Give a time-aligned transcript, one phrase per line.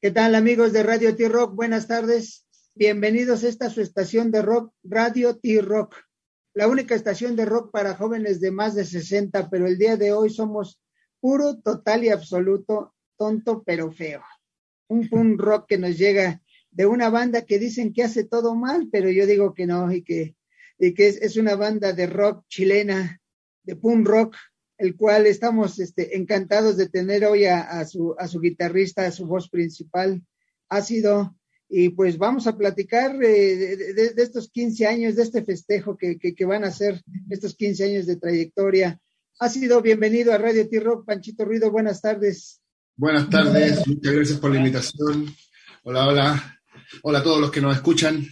[0.00, 1.56] ¿Qué tal amigos de Radio T-Rock?
[1.56, 2.46] Buenas tardes.
[2.76, 5.96] Bienvenidos a esta su estación de rock, Radio T-Rock,
[6.54, 10.12] la única estación de rock para jóvenes de más de 60, pero el día de
[10.12, 10.80] hoy somos
[11.18, 14.22] puro, total y absoluto, tonto pero feo.
[14.86, 18.88] Un punk rock que nos llega de una banda que dicen que hace todo mal,
[18.92, 20.36] pero yo digo que no y que,
[20.78, 23.20] y que es, una banda de rock chilena,
[23.64, 24.36] de punk rock,
[24.78, 29.26] el cual estamos este, encantados de tener hoy a, su, a su guitarrista, a su
[29.26, 30.22] voz principal,
[30.68, 31.34] Ácido.
[31.68, 36.44] Y pues vamos a platicar eh, de, estos 15 años, de este festejo que, que,
[36.46, 38.98] van a ser estos 15 años de trayectoria.
[39.40, 42.62] Ha sido bienvenido a Radio T-Rock, Panchito Ruido, buenas tardes.
[42.96, 45.26] Buenas tardes, muchas gracias por la invitación.
[45.82, 46.60] Hola, hola.
[47.02, 48.26] Hola a todos los que nos escuchan.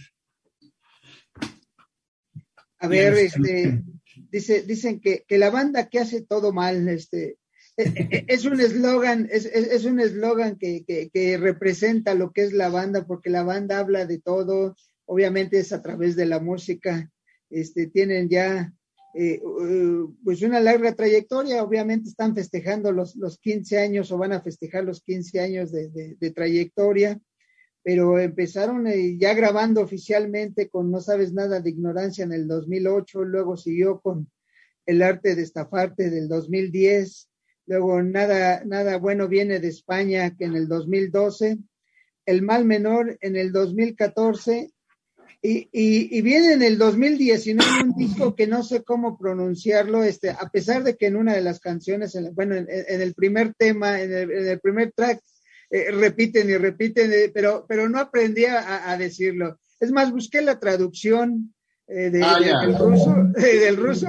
[2.79, 3.83] A ver, este,
[4.31, 7.37] dice, dicen que, la banda que hace todo mal, este,
[7.77, 12.43] e, e, e, es un eslogan, es, es, un eslogan que, que, representa lo que
[12.43, 14.75] es la banda, porque la banda habla de todo,
[15.05, 17.11] obviamente es a través de la música,
[17.49, 18.73] este, tienen ya
[19.13, 19.41] eh,
[20.23, 24.83] pues una larga trayectoria, obviamente están festejando los, los 15 años o van a festejar
[24.83, 27.19] los 15 años de, de trayectoria
[27.87, 33.23] pero empezaron eh, ya grabando oficialmente con No sabes nada de ignorancia en el 2008,
[33.23, 34.29] luego siguió con
[34.85, 37.29] El arte de estafarte del 2010,
[37.65, 41.59] luego Nada, nada bueno viene de España que en el 2012,
[42.25, 44.69] El mal menor en el 2014
[45.41, 50.49] y, y, viene en el 2019 un disco que no sé cómo pronunciarlo, este, a
[50.51, 52.67] pesar de que en una de las canciones, bueno, en,
[53.01, 55.21] el primer tema, en el primer track,
[55.69, 59.59] eh, repiten y repiten, eh, pero, pero no aprendí a, decirlo.
[59.79, 61.53] Es más, busqué la traducción
[61.87, 64.07] eh, ah, del ruso, del ruso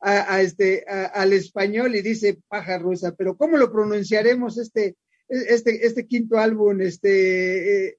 [0.00, 4.96] a, este, al español y dice paja rusa, pero ¿cómo lo pronunciaremos este,
[5.28, 6.80] este, este quinto álbum?
[6.80, 7.98] Este,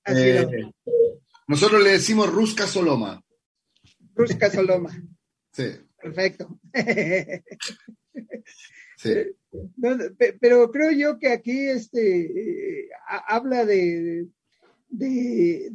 [1.47, 3.23] nosotros le decimos Ruska Soloma.
[4.15, 4.91] Ruska Soloma.
[5.51, 5.65] Sí.
[6.01, 6.59] Perfecto.
[8.99, 9.13] Sí.
[10.39, 12.89] Pero creo yo que aquí este, eh,
[13.27, 14.27] habla de,
[14.89, 15.69] de,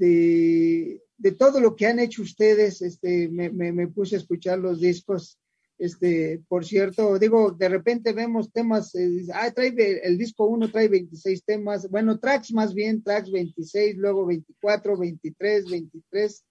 [1.17, 2.83] de, todo lo que han hecho ustedes.
[2.83, 5.39] Este, me, me, puse a escuchar los discos.
[5.79, 10.87] Este, por cierto, digo, de repente vemos temas, eh, ah, trae el disco 1 trae
[10.87, 16.45] 26 temas, bueno, tracks más bien, tracks 26, luego 24, 23, 23,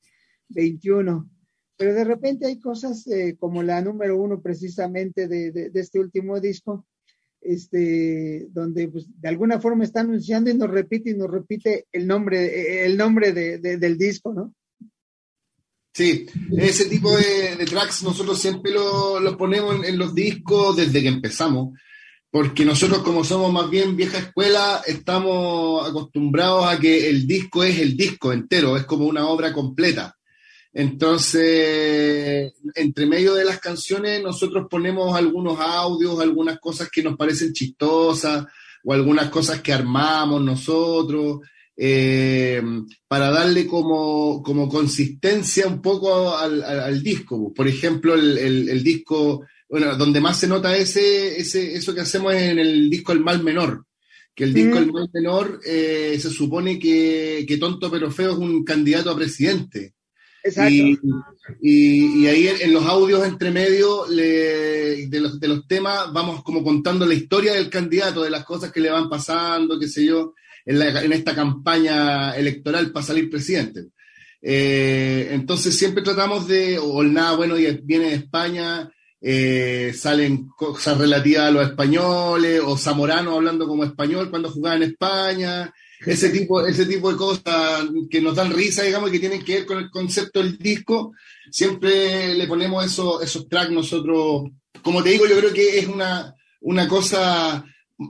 [0.49, 1.29] 21
[1.81, 6.39] pero de repente hay cosas eh, como la número uno precisamente de, de, este último
[6.39, 6.85] disco,
[7.41, 12.07] este, donde pues, de alguna forma está anunciando y nos repite y nos repite el
[12.07, 14.53] nombre, el nombre de, del disco, ¿no?
[15.93, 16.25] Sí,
[16.55, 21.77] ese tipo de, tracks nosotros siempre lo, lo ponemos en, los discos desde que empezamos,
[22.29, 27.77] porque nosotros como somos más bien vieja escuela, estamos acostumbrados a que el disco es
[27.79, 30.15] el disco entero, es como una obra completa.
[30.73, 37.51] Entonces, entre medio de las canciones, nosotros ponemos algunos audios, algunas cosas que nos parecen
[37.51, 38.45] chistosas
[38.83, 41.39] o algunas cosas que armamos nosotros,
[41.75, 42.61] eh,
[43.07, 47.53] para darle como, como, consistencia un poco al, disco.
[47.53, 52.59] Por ejemplo, el, disco, bueno, donde más se nota ese, ese, eso que hacemos en
[52.59, 53.85] el disco El Mal Menor,
[54.33, 58.37] que el disco El Mal Menor eh, se supone que, que Tonto pero Feo es
[58.37, 59.95] un candidato a presidente.
[61.61, 67.05] Y, ahí en los audios entre medio de, los, de los temas vamos como contando
[67.05, 70.33] la historia del candidato, de las cosas que le van pasando, qué sé yo,
[70.65, 73.87] en, en esta campaña electoral para salir presidente.
[74.41, 78.89] Eh, entonces siempre tratamos de, o el nada bueno viene de España,
[79.21, 84.83] eh, salen cosas relativas a los españoles, o Zamorano hablando como español cuando jugaba en
[84.83, 85.73] España,
[86.05, 89.65] ese tipo, ese tipo de cosas que nos dan risa, digamos, que tienen que ver
[89.65, 91.13] con el concepto del disco,
[91.51, 94.49] siempre le ponemos eso, esos tracks nosotros,
[94.81, 97.63] como te digo, yo creo que es una, una cosa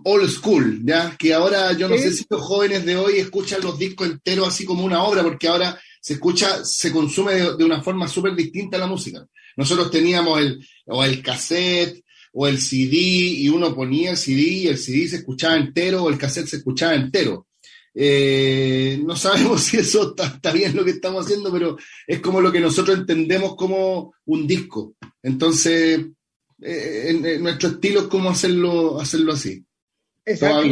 [0.05, 1.15] old school, ¿ya?
[1.17, 4.65] Que ahora yo no sé si los jóvenes de hoy escuchan los discos enteros así
[4.65, 8.87] como una obra, porque ahora se escucha, se consume de, una forma súper distinta la
[8.87, 9.25] música.
[9.57, 12.03] Nosotros teníamos el, o el cassette,
[12.33, 16.09] o el CD, y uno ponía el CD y el CD se escuchaba entero, o
[16.09, 17.47] el cassette se escuchaba entero.
[17.93, 21.77] Eh, no sabemos si eso está, bien lo que estamos haciendo, pero
[22.07, 24.95] es como lo que nosotros entendemos como un disco.
[25.21, 26.05] Entonces,
[26.61, 29.65] eh, en, nuestro estilo es como hacerlo, hacerlo así.
[30.23, 30.65] Exacto,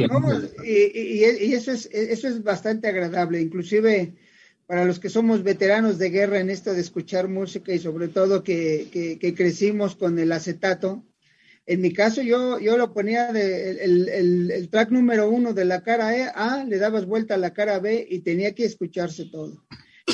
[0.63, 1.23] y,
[1.53, 4.13] eso, es, eso es bastante agradable, inclusive
[4.67, 8.43] para los que somos veteranos de guerra en esto de escuchar música y sobre todo
[8.43, 11.03] que, que crecimos con el acetato,
[11.69, 15.83] En mi caso, yo, yo lo ponía de, el, el, track número uno de la
[15.83, 19.63] cara e, A, le dabas vuelta a la cara B y tenía que escucharse todo.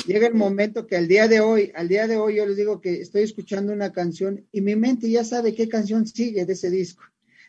[0.06, 2.82] Llega el momento que al día de hoy, al día de hoy yo les digo
[2.82, 6.68] que estoy escuchando una canción y mi mente ya sabe qué canción sigue de ese
[6.68, 7.04] disco.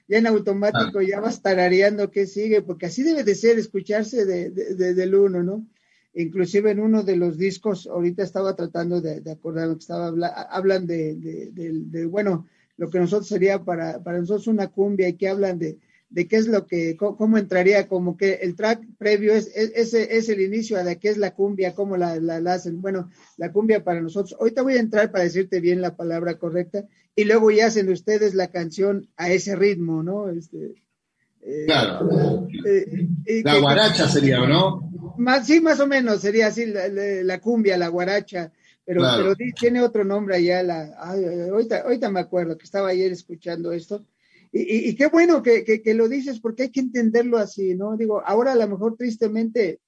[0.08, 4.52] Ya en automático ya vas tarareando qué sigue, porque así debe de ser escucharse de,
[4.52, 5.68] de, del uno, ¿no?
[6.14, 10.08] Inclusive en uno de los discos, ahorita estaba tratando de, de acordarme que estaba
[10.50, 15.28] hablan de, de, bueno, lo que nosotros sería para, para nosotros una cumbia y que
[15.28, 15.78] hablan de,
[16.10, 20.30] de qué es lo que, cómo, entraría, como que el track previo es, ese es
[20.30, 22.82] el inicio de qué es la cumbia, cómo la, la, hacen.
[22.82, 24.36] Bueno, la cumbia para nosotros.
[24.40, 26.86] Ahorita voy a entrar para decirte bien la palabra correcta
[27.16, 30.30] y luego ya hacen ustedes la canción a ese ritmo, ¿no?
[30.30, 30.76] Este,
[31.42, 32.48] eh, claro.
[32.66, 34.92] Eh, la guaracha sería, ¿no?
[35.18, 38.52] Más, sí, más o menos, sería así la, cumbia, la guaracha
[38.88, 40.64] pero, pero tiene otro nombre allá.
[40.64, 44.08] La, ahorita, ahorita me acuerdo que estaba ayer escuchando esto.
[44.54, 47.98] Y, y, qué bueno que, que, lo dices porque hay que entenderlo así, ¿no?
[47.98, 49.82] Digo, ahora a lo mejor tristemente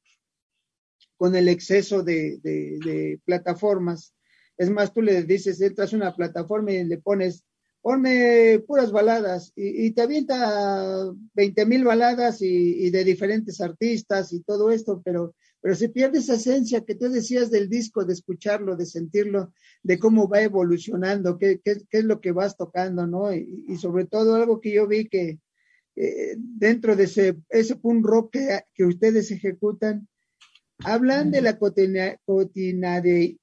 [1.16, 4.14] con el exceso de, de, de plataformas,
[4.58, 7.46] es más, tú le dices, entras a una plataforma y le pones,
[7.82, 14.34] ponme puras baladas y, y te avienta 20 mil baladas y, y, de diferentes artistas
[14.34, 18.14] y todo esto, pero pero se pierde esa esencia que tú decías del disco, de
[18.14, 19.54] escucharlo, de sentirlo,
[19.84, 23.34] de cómo va evolucionando, qué, es lo que vas tocando, ¿no?
[23.34, 25.40] Y, sobre todo algo que yo vi que
[25.96, 28.38] eh, dentro de ese, ese punk rock
[28.74, 30.08] que, ustedes ejecutan,
[30.86, 31.60] hablan de la
[33.02, 33.38] de,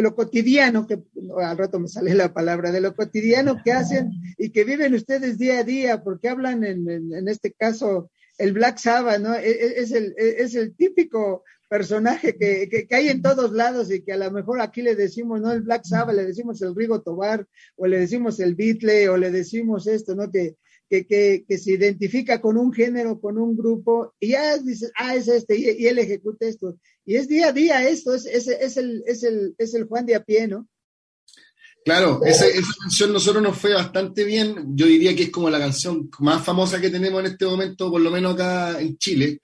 [0.00, 1.02] lo cotidiano, que
[1.36, 5.36] al rato me sale la palabra, de lo cotidiano que hacen y que viven ustedes
[5.36, 8.10] día a día, porque hablan en este caso
[8.42, 9.34] el Black Sabbath, ¿no?
[9.34, 13.90] E, e, es el, e, es el típico personaje que, que, hay en todos lados
[13.90, 16.74] y que a lo mejor aquí le decimos, no el Black Sabbath, le decimos el
[16.74, 17.46] Rigo Tobar,
[17.76, 20.30] o le decimos el Beatle, o le decimos esto, ¿no?
[20.30, 20.56] Que,
[20.90, 25.14] que, que, que, se identifica con un género, con un grupo, y ya dices, ah,
[25.14, 26.76] es este, y, él ejecuta esto.
[27.04, 30.04] Y es día a día esto, es, es, es, el, es, el, es el Juan
[30.04, 30.68] de a pie, ¿no?
[31.84, 34.76] Claro, esa, esa canción nosotros nos fue bastante bien.
[34.76, 38.00] Yo diría que es como la canción más famosa que tenemos en este momento, por
[38.00, 39.40] lo menos acá en Chile.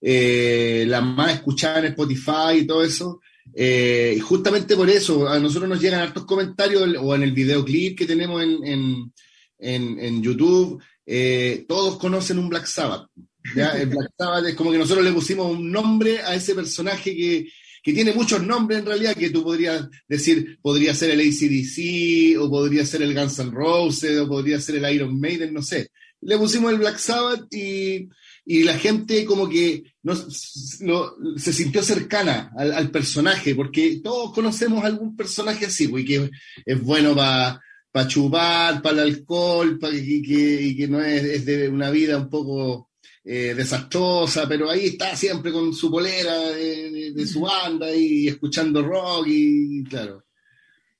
[0.00, 3.20] Eh, la más escuchada en Spotify y todo eso.
[3.54, 7.98] Eh, y justamente por eso, a nosotros nos llegan hartos comentarios o en el videoclip
[7.98, 9.12] que tenemos en,
[9.58, 10.82] en, en, YouTube.
[11.06, 13.08] Eh, todos conocen un Black Sabbath.
[13.54, 13.70] ¿ya?
[13.72, 17.48] El Black Sabbath es como que nosotros le pusimos un nombre a ese personaje que,
[17.82, 22.50] que tiene muchos nombres en realidad, que tú podrías decir, podría ser el ACDC, o
[22.50, 25.90] podría ser el Guns N' Roses, o podría ser el Iron Maiden, no sé.
[26.22, 28.08] Le pusimos el Black Sabbath y,
[28.44, 35.16] y la gente como que no, se sintió cercana al, personaje, porque todos conocemos algún
[35.16, 36.30] personaje así, pues, que
[36.66, 37.60] es bueno para
[37.92, 41.90] pa chupar, para el alcohol, para y que, y que no es, es de una
[41.90, 42.89] vida un poco
[43.24, 49.26] eh, desastrosa, pero ahí está siempre con su polera de, su banda y escuchando rock
[49.28, 50.24] y claro.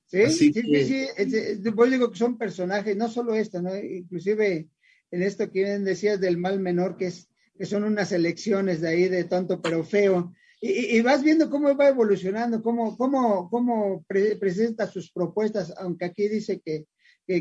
[0.07, 3.77] Sí, sí, sí, digo que son personajes, no solo esto, ¿no?
[3.77, 4.69] Inclusive
[5.11, 9.09] en esto que decías del mal menor, que es que son unas elecciones de ahí
[9.09, 10.33] de tonto pero feo,
[10.63, 16.61] y, vas viendo cómo va evolucionando, cómo, cómo, cómo presenta sus propuestas, aunque aquí dice
[16.63, 16.87] que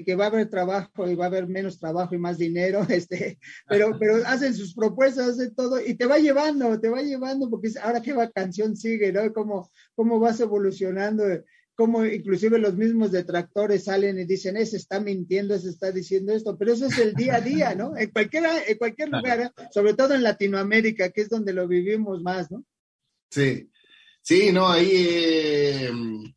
[0.04, 3.40] que, va a haber trabajo y va a haber menos trabajo y más dinero, este,
[3.68, 7.70] pero, pero hacen sus propuestas, hacen todo y te va llevando, te va llevando, porque
[7.82, 9.34] ahora qué canción sigue, ¿no?
[9.34, 11.24] Cómo, cómo vas evolucionando,
[11.74, 16.58] cómo inclusive los mismos detractores salen y dicen, ese está mintiendo, ese está diciendo esto,
[16.58, 17.98] pero eso es el día a día, ¿no?
[17.98, 22.52] En, cualquiera, en cualquier lugar, sobre todo en Latinoamérica, que es donde lo vivimos más,
[22.52, 22.64] ¿no?
[23.32, 23.70] Sí,
[24.22, 24.92] sí, no, ahí...
[24.94, 26.29] Eh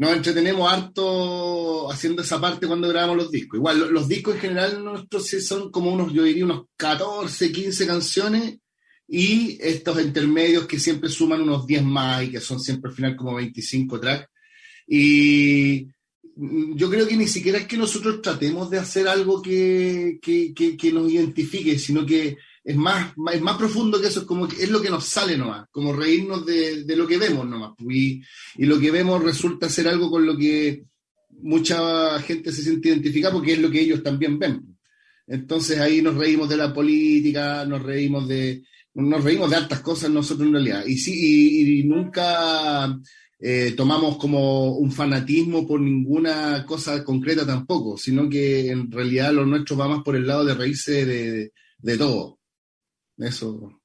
[0.00, 3.58] nos entretenemos harto haciendo esa parte cuando grabamos los discos.
[3.58, 8.58] Igual, los, discos en general nuestros son como unos, yo diría, unos 14, 15 canciones
[9.06, 13.14] y estos intermedios que siempre suman unos 10 más y que son siempre al final
[13.14, 14.26] como 25 tracks.
[14.86, 20.54] Y yo creo que ni siquiera es que nosotros tratemos de hacer algo que, que,
[20.54, 22.38] que nos identifique, sino que
[22.70, 25.36] es más, es más profundo que eso, es como que es lo que nos sale
[25.36, 27.72] nomás, como reírnos de, de lo que vemos nomás.
[27.76, 28.22] Pues, y,
[28.56, 30.84] y, lo que vemos resulta ser algo con lo que
[31.42, 34.76] mucha gente se siente identificada porque es lo que ellos también ven.
[35.26, 38.62] Entonces ahí nos reímos de la política, nos reímos de,
[38.94, 40.84] nos reímos de altas cosas nosotros en realidad.
[40.86, 42.98] Y sí, y, nunca
[43.38, 49.46] eh, tomamos como un fanatismo por ninguna cosa concreta tampoco, sino que en realidad lo
[49.46, 52.39] nuestro va más por el lado de reírse de, de todo.
[53.20, 53.80] Eso.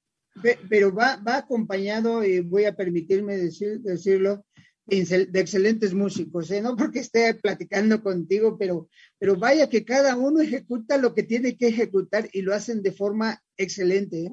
[0.70, 4.46] Pero va, va acompañado, y voy a permitirme decir, decirlo,
[4.88, 6.62] de excelentes músicos, ¿eh?
[6.62, 8.88] no porque esté platicando contigo, pero,
[9.18, 12.92] pero vaya que cada uno ejecuta lo que tiene que ejecutar y lo hacen de
[12.92, 14.26] forma excelente.
[14.26, 14.32] ¿eh?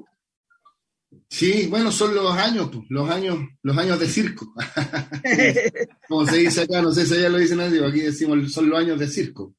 [1.28, 4.52] Sí, bueno, son los años, pues, los años, los años de circo.
[6.08, 8.78] Como se dice acá, no sé si allá lo dicen así, aquí decimos son los
[8.78, 9.54] años de circo.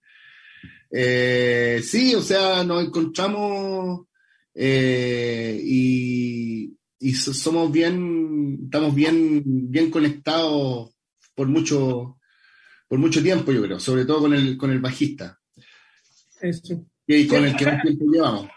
[0.92, 4.06] Eh, sí, o sea, nos encontramos
[4.54, 10.96] eh, y, y, somos bien, estamos bien, bien conectados
[11.36, 12.20] por mucho,
[12.88, 15.40] por mucho tiempo, yo creo, sobre todo con el, con el bajista.
[16.42, 16.86] Eso.
[17.08, 18.50] Y con el que más tiempo llevamos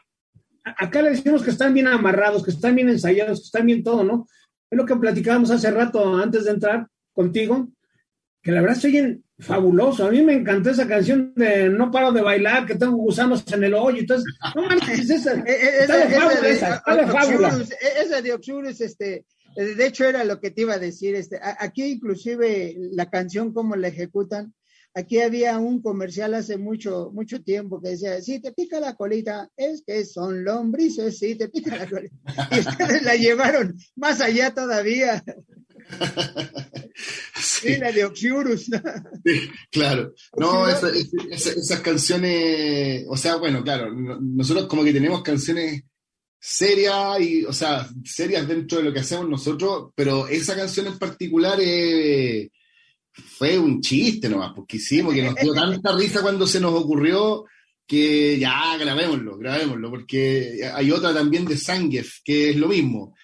[0.67, 4.03] acá le decimos que están bien amarrados, que están bien ensayados, que están bien todo,
[4.03, 4.27] ¿no?
[4.69, 7.69] Es lo que platicábamos hace rato antes de entrar contigo,
[8.43, 10.07] que la verdad se oyen fabuloso.
[10.07, 13.65] A mí me encantó esa canción de No paro de bailar, que tengo gusanos en
[13.65, 13.99] el hoyo.
[14.01, 17.77] Entonces, no mames, esa, esa, de fábula, esa.
[18.03, 19.25] Esa de Oxurus, este,
[19.57, 21.15] de hecho era lo que te iba a decir.
[21.15, 24.55] Este, aquí inclusive la canción, como la ejecutan,
[24.97, 29.51] Aquí había un comercial hace mucho, mucho tiempo que decía, si te pica la colita,
[29.55, 32.17] es que son lombrices, si te pica la colita.
[32.51, 35.23] Y ustedes la llevaron más allá todavía.
[37.39, 38.71] Sí, la de Oxiurus.
[39.71, 40.15] claro.
[40.37, 45.83] No, esas canciones, o sea, bueno, claro, nosotros como que tenemos canciones
[46.41, 50.99] serias y, o sea, serias dentro de lo que hacemos nosotros, pero esa canción en
[50.99, 52.49] particular es
[53.13, 57.45] fue un chiste nomás, porque hicimos, que nos dio tanta risa cuando se nos ocurrió
[57.87, 63.15] que ya grabémoslo, grabémoslo, porque hay otra también de Sangef, que es lo mismo,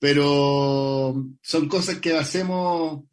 [0.00, 3.04] pero son cosas que hacemos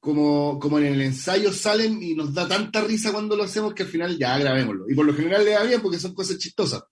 [0.00, 3.84] como, como en el ensayo salen y nos da tanta risa cuando lo hacemos que
[3.84, 4.84] al final ya grabémoslo.
[4.90, 6.82] Y por lo general le da bien porque son cosas chistosas.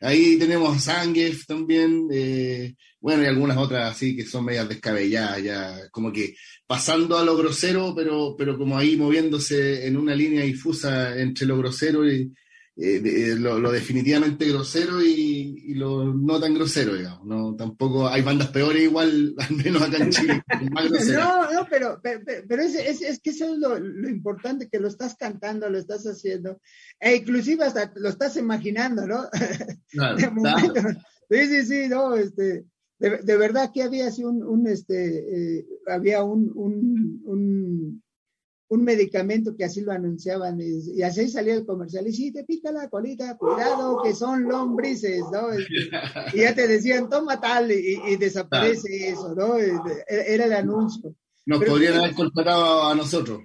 [0.00, 5.42] Ahí tenemos a Sangef también, eh, bueno, y algunas otras así que son medias descabelladas,
[5.42, 6.34] ya como que
[6.66, 11.56] pasando a lo grosero, pero, pero como ahí moviéndose en una línea difusa entre lo
[11.58, 12.32] grosero y
[12.74, 17.26] eh, eh, lo, definitivamente grosero y, lo no tan grosero, digamos.
[17.26, 20.42] No, tampoco hay bandas peores igual, al menos acá en Chile.
[21.12, 23.76] no, no, pero, pero, es, es, que eso es lo,
[24.08, 26.60] importante, que lo estás cantando, lo estás haciendo,
[26.98, 29.28] e inclusive hasta lo estás imaginando, ¿no?
[31.30, 32.66] Sí, sí, sí, no, este,
[32.98, 38.02] de, verdad que había así un, un este, eh, había un, un, un,
[38.80, 42.06] medicamento que así lo anunciaban y, así salía el comercial.
[42.06, 45.48] Y si te pica la colita, cuidado que son lombrices, ¿no?
[46.32, 49.58] Y ya te decían, toma tal y, desaparece eso, ¿no?
[49.58, 49.72] E,
[50.08, 51.14] era el anuncio.
[51.44, 53.40] Nos podrían haber contratado a nosotros.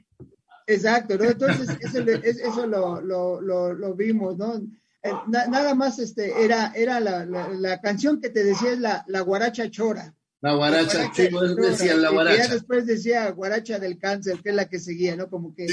[0.67, 1.23] Exacto, ¿no?
[1.25, 4.61] Entonces eso, eso lo, lo, lo, lo vimos, ¿no?
[5.03, 9.21] Eh, nada más este, era, era la, la, canción que te decía es la, la
[9.21, 10.13] guaracha chora.
[10.39, 12.35] La guaracha, sí, decían la guaracha.
[12.35, 15.29] Y ya después decía guaracha del cáncer, que es la que seguía, ¿no?
[15.29, 15.65] Como que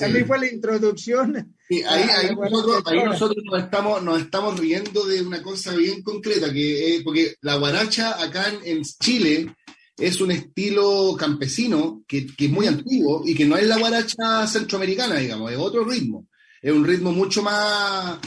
[0.00, 1.56] a mí fue la introducción.
[1.68, 6.02] Sí, ahí, ahí, nosotros, ahí nosotros, nos estamos, nos estamos riendo de una cosa bien
[6.02, 9.56] concreta, que porque la guaracha acá en, Chile
[9.98, 14.46] es un estilo campesino que, que, es muy antiguo y que no es la guaracha
[14.46, 16.28] centroamericana, digamos, es otro ritmo.
[16.60, 18.20] Es un ritmo mucho más,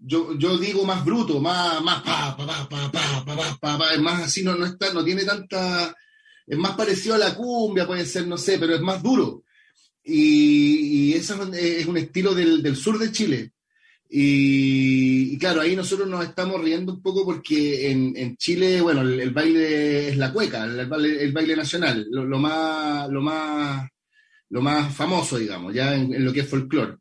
[0.00, 3.94] yo, yo digo más bruto, más, más pa, pa, pa, pa, pa, pa, pa, pa,
[3.94, 5.94] es más así, no, no, está, no tiene tanta,
[6.46, 9.44] es más parecido a la cumbia, puede ser, no sé, pero es más duro.
[10.02, 13.52] Y, y eso es un estilo del, del sur de Chile.
[14.12, 19.30] Y, claro, ahí nosotros nos estamos riendo un poco porque en, en Chile, bueno, el,
[19.30, 23.88] baile es la cueca, el baile, el baile nacional, lo, más, lo, más,
[24.48, 26.96] lo más famoso, digamos, ya en lo que es folclore.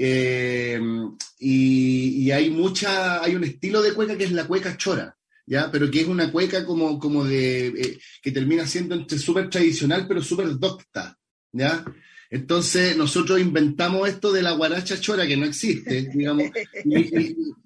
[0.00, 0.80] Eh,
[1.40, 5.72] y, hay mucha, hay un estilo de cueca que es la cueca chora, ¿ya?
[5.72, 10.06] Pero que es una cueca como, como de, eh, que termina siendo entre súper tradicional
[10.06, 11.18] pero súper docta,
[11.50, 11.84] ¿ya?
[12.30, 16.44] Entonces nosotros inventamos esto de la guaracha chora que no existe, digamos,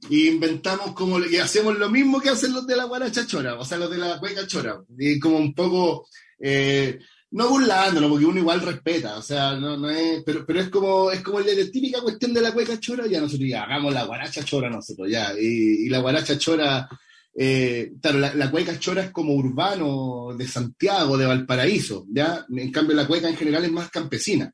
[0.09, 3.65] y, inventamos como, y hacemos lo mismo que hacen los de la guaracha chora, o
[3.67, 6.09] sea, los de la cueca chora, y como un poco...
[6.39, 6.99] Eh,
[7.33, 11.11] no burlándolo, porque uno igual respeta, o sea, no, no es, pero, pero es como,
[11.11, 14.45] es como la típica cuestión de la cueca chora, ya nosotros ya hagamos la guaracha
[14.45, 16.89] chora nosotros, ya, y, y la guaracha chora,
[17.35, 22.95] eh, claro, la, cueca chora es como urbano de Santiago, de Valparaíso, ya, en cambio
[22.95, 24.53] la cueca en general es más campesina.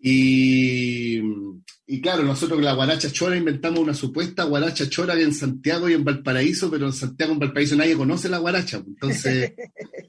[0.00, 1.18] Y,
[1.88, 6.04] y claro, nosotros la guaracha chora inventamos una supuesta guaracha chora en Santiago y en
[6.04, 9.54] Valparaíso, pero en Santiago y en Valparaíso nadie conoce la guaracha, entonces...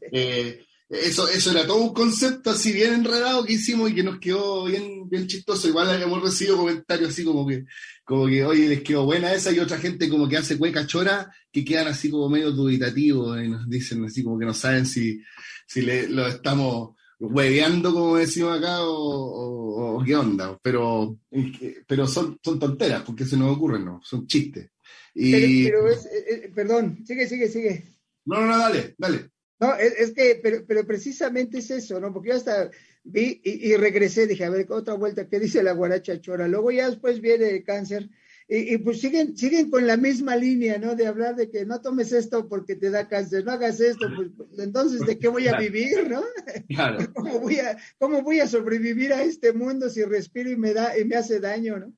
[0.09, 4.19] Eh, eso, eso era todo un concepto así bien enredado que hicimos y que nos
[4.19, 5.67] quedó bien, bien chistoso.
[5.67, 7.65] Igual hemos recibido comentarios así como que,
[8.05, 11.29] como que, oye, les quedó buena esa y otra gente como que hace cueca chora
[11.51, 15.21] que quedan así como medio dubitativos y nos dicen así como que no saben si,
[15.67, 21.17] si le, lo estamos hueveando, como decimos acá, o, qué onda, pero,
[21.87, 23.99] pero son, son tonteras, porque se nos ocurren, ¿no?
[24.03, 24.69] Son chistes.
[25.13, 25.65] Y...
[25.65, 27.83] Pero, es, eh, eh, perdón, sigue, sigue, sigue.
[28.25, 29.31] No, no, no, dale, dale.
[29.59, 32.13] No, es, que, pero, pero precisamente es eso, ¿no?
[32.13, 32.69] Porque yo hasta
[33.03, 36.47] vi y, regresé, dije, a ver, otra vuelta, ¿qué dice la guaracha chora?
[36.47, 38.09] Luego ya después viene el cáncer
[38.49, 40.95] y, pues siguen, siguen con la misma línea, ¿no?
[40.95, 44.29] De hablar de que no tomes esto porque te da cáncer, no hagas esto, pues,
[44.37, 46.23] pues entonces, ¿de qué voy a vivir, no?
[46.69, 46.97] Claro.
[47.13, 50.97] ¿Cómo voy a, cómo voy a sobrevivir a este mundo si respiro y me da,
[50.97, 51.93] y me hace daño, no?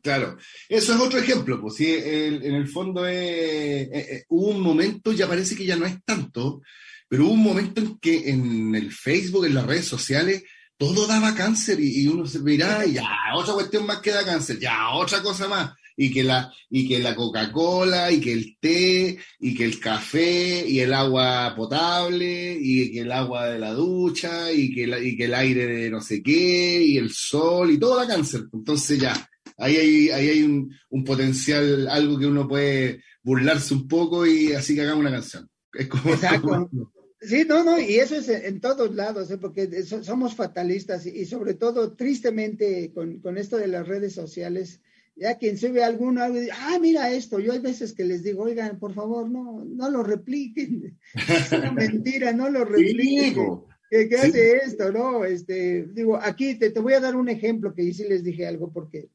[0.00, 0.36] Claro,
[0.68, 5.66] eso es otro ejemplo, pues sí, en el fondo hubo un momento, ya parece que
[5.66, 6.62] ya no es tanto,
[7.10, 10.44] pero hubo un momento en que en el Facebook, en las redes sociales,
[10.76, 14.60] todo daba cáncer y, y uno se mira, ya, otra cuestión más que da cáncer,
[14.60, 19.18] ya, otra cosa más y que la, y que la Coca-Cola, y que el té,
[19.38, 24.50] y que el café, y el agua potable, y que el agua de la ducha,
[24.50, 27.96] y que, y que el aire de no sé qué, y el sol, y todo
[27.96, 28.44] da cáncer.
[28.50, 29.12] Entonces ya,
[29.58, 34.54] ahí hay, ahí hay un, un potencial, algo que uno puede burlarse un poco y
[34.54, 35.50] así que hagamos una canción.
[35.74, 36.70] Es como, Exacto.
[37.22, 39.36] Sí, no, no, y eso es en todos lados, ¿eh?
[39.36, 44.80] porque somos fatalistas y, sobre todo, tristemente, con, con, esto de las redes sociales,
[45.16, 48.78] ya quien se ve alguno, ah, mira esto, yo hay veces que les digo, oigan,
[48.78, 50.98] por favor, no, no lo repliquen,
[51.28, 53.60] es una mentira, no lo repliquen.
[53.90, 54.92] ¿Qué, hace esto?
[54.92, 58.46] No, este, digo, aquí te, te, voy a dar un ejemplo que sí les dije
[58.46, 59.08] algo, porque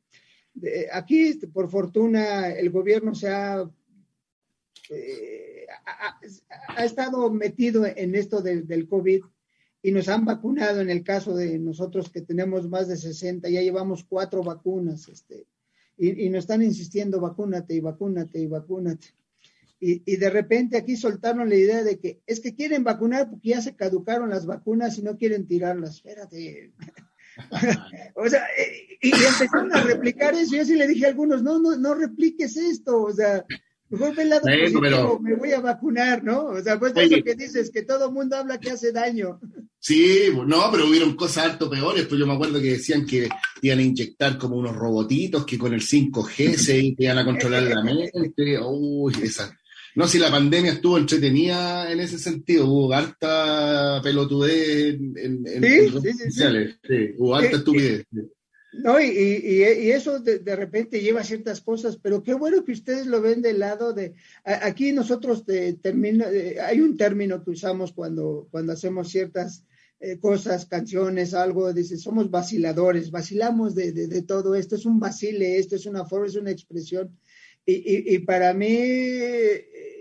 [0.92, 3.70] aquí, por fortuna, el gobierno se ha,
[4.92, 5.66] eh,
[6.68, 9.24] ha, estado metido en esto del COVID
[9.82, 13.62] y nos han vacunado en el caso de nosotros que tenemos más de 60, ya
[13.62, 15.46] llevamos cuatro vacunas, este,
[15.98, 19.08] y, nos están insistiendo, vacúnate y vacúnate y vacúnate.
[19.80, 23.50] Y, y, de repente aquí soltaron la idea de que es que quieren vacunar porque
[23.50, 25.98] ya se caducaron las vacunas y no quieren tirarlas.
[25.98, 26.74] Espérate.
[28.16, 30.56] o sea, eh, y, empezaron a replicar eso.
[30.56, 33.04] Yo sí le dije a algunos, no, no, no repliques esto.
[33.04, 33.46] O sea,
[33.98, 36.46] mejor ve el lado positivo, me voy a vacunar, ¿no?
[36.46, 39.40] O sea, pues eso que dices, que todo el mundo habla que hace daño.
[39.80, 43.30] Sí, no, pero hubieron cosas harto peores, pues yo me acuerdo que decían que
[43.62, 47.84] iban a inyectar como unos robotitos que con el 5G se iban a controlar la
[47.84, 48.12] mente.
[48.62, 49.56] Uy, esa.
[49.96, 55.88] No, si la pandemia estuvo entretenida en ese sentido, hubo harta pelotudez en, en, ¿Sí?
[55.88, 58.06] redes sociales, sí, hubo harta estupidez.
[58.84, 63.06] No, y, y, eso de, de, repente lleva ciertas cosas, pero qué bueno que ustedes
[63.06, 66.26] lo ven del lado de, aquí nosotros de, termino,
[66.64, 69.64] hay un término que usamos cuando, cuando hacemos ciertas
[70.00, 75.76] eh, cosas, canciones, algo, dice, somos vaciladores, vacilamos de, todo esto, es un vacile, esto
[75.76, 77.18] es una forma, es una expresión.
[77.66, 79.95] Y, y para mí, eh,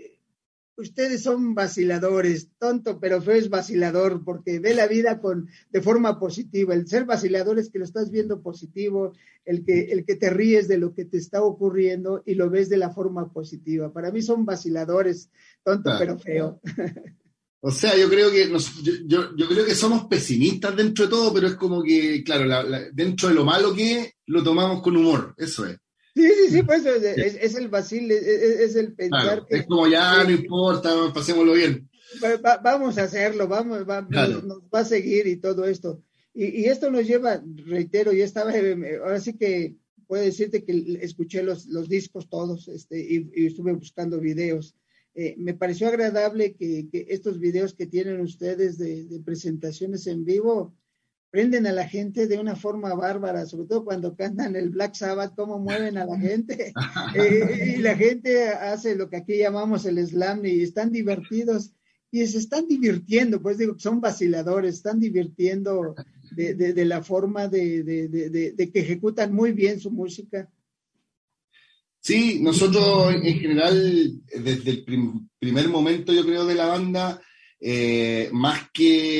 [0.77, 6.19] ustedes son vaciladores, tonto pero feo es vacilador, porque ve la vida con, de forma
[6.19, 6.73] positiva.
[6.73, 9.13] El ser vacilador es que lo estás viendo positivo,
[9.45, 12.69] el que, el que te ríes de lo que te está ocurriendo y lo ves
[12.69, 13.91] de la forma positiva.
[13.93, 15.29] Para mí son vaciladores,
[15.63, 16.61] tonto pero feo.
[17.67, 18.47] O sea, yo creo que
[19.07, 22.45] yo, yo, creo que somos pesimistas dentro de todo, pero es como que, claro,
[22.93, 25.79] dentro de lo malo que es, lo tomamos con humor, eso es.
[26.15, 29.57] Sí, sí, sí, pues es, el vacil, es, el pensar que...
[29.57, 31.89] Es como ya, no importa, pasémoslo bien.
[32.63, 36.01] vamos a hacerlo, vamos, nos, va a seguir y todo esto.
[36.33, 38.51] Y, esto nos lleva, reitero, ya estaba,
[39.03, 39.75] ahora sí que
[40.07, 44.75] puedo decirte que escuché los, los discos todos este, y, y estuve buscando videos
[45.17, 50.75] eh, me pareció agradable que, estos videos que tienen ustedes de, presentaciones en vivo
[51.35, 55.35] prenden a la gente de una forma bárbara, sobre todo cuando cantan el Black Sabbath,
[55.35, 56.71] cómo mueven a la gente.
[57.15, 61.71] Eh, y la gente hace lo que aquí llamamos el slam y están divertidos
[62.09, 65.93] y se están divirtiendo, pues digo, son vaciladores, están divirtiendo
[66.31, 67.83] de, la forma de
[68.73, 70.49] que ejecutan muy bien su música.
[71.99, 74.85] Sí, nosotros en general, desde el
[75.37, 77.21] primer momento, yo creo, de la banda,
[77.59, 79.14] eh, más que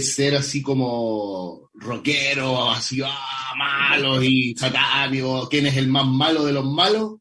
[0.00, 6.52] ser así como rockero, así ah, malos y satánicos, quién es el más malo de
[6.52, 7.16] los malos,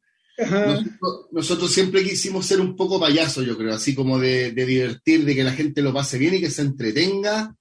[1.31, 5.43] nosotros, siempre quisimos ser un poco payasos, yo creo, así como de, divertir, de que
[5.43, 7.55] la gente lo pase bien y que se entretenga.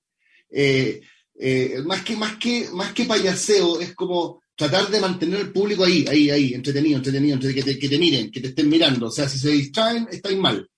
[0.51, 1.01] Eh,
[1.39, 5.85] eh, más, que, más, que, más que payaseo, es como tratar de mantener al público
[5.85, 9.07] ahí, ahí, ahí, entretenido, entretenido, que te, que te miren, que te estén mirando.
[9.07, 10.69] O sea, si se distraen, estáis mal.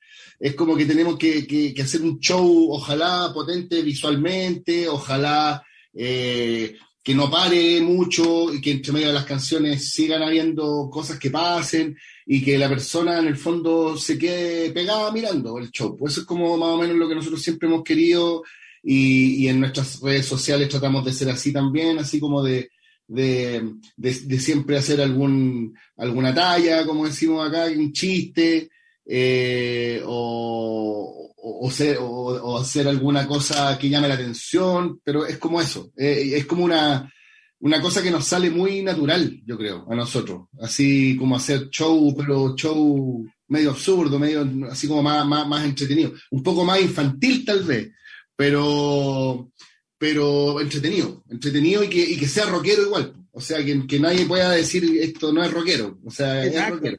[0.42, 5.62] Es como que tenemos que, que, hacer un show, ojalá potente visualmente, ojalá
[5.94, 11.20] eh, que no pare mucho y que entre medio de las canciones sigan habiendo cosas
[11.20, 15.96] que pasen y que la persona en el fondo se quede pegada mirando el show.
[15.96, 18.42] Pues eso es como más o menos lo que nosotros siempre hemos querido
[18.82, 22.68] y, en nuestras redes sociales tratamos de ser así también, así como de,
[23.06, 28.70] de, siempre hacer algún, alguna talla, como decimos acá, un chiste,
[29.14, 36.32] eh, o, o, hacer alguna cosa que llame la atención, pero es como eso, eh,
[36.34, 37.12] es como una,
[37.60, 42.14] una cosa que nos sale muy natural, yo creo, a nosotros, así como hacer show,
[42.16, 47.44] pero show medio absurdo, medio así como más, más, más entretenido, un poco más infantil
[47.44, 47.92] tal vez,
[48.34, 49.52] pero,
[49.98, 53.14] pero entretenido, entretenido y que, y que sea rockero igual.
[53.34, 55.98] O sea, que, que, nadie pueda decir esto no es rockero.
[56.04, 56.98] O sea, es rockero.